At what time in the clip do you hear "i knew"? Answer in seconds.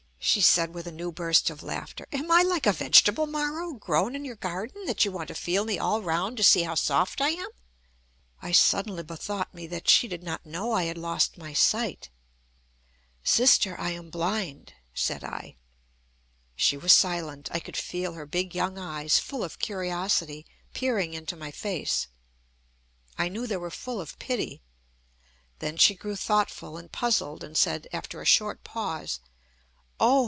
23.17-23.47